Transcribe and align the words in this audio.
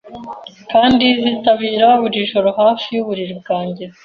Kandi 0.71 1.05
zitabira 1.23 1.87
buri 2.01 2.19
joro 2.31 2.49
Hafi 2.59 2.87
yuburiri 2.95 3.33
bwanjye 3.41 3.85